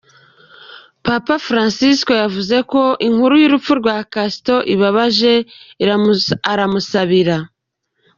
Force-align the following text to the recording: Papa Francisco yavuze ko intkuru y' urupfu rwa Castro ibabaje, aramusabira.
Papa 1.07 1.35
Francisco 1.47 2.11
yavuze 2.21 2.55
ko 2.71 2.81
intkuru 3.07 3.33
y' 3.41 3.47
urupfu 3.47 3.71
rwa 3.79 3.97
Castro 4.13 4.55
ibabaje, 4.73 5.33
aramusabira. 6.53 7.37